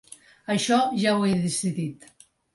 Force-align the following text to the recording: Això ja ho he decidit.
Això 0.53 0.79
ja 1.03 1.13
ho 1.19 1.29
he 1.29 1.37
decidit. 1.45 2.11